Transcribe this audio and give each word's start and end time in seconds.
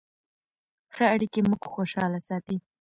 ښه 0.93 1.05
اړیکې 1.13 1.39
موږ 1.49 1.61
خوشحاله 1.73 2.19
ساتي. 2.27 2.57